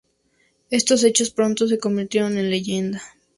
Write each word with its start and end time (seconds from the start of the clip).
Estos 0.71 1.03
hechos 1.03 1.29
pronto 1.29 1.67
se 1.67 1.77
convirtieron 1.77 2.35
en 2.39 2.49
leyenda". 2.49 3.03